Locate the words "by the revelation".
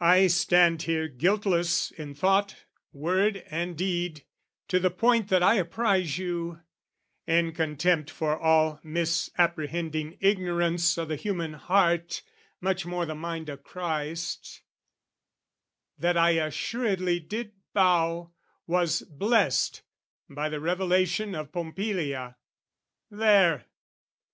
20.30-21.34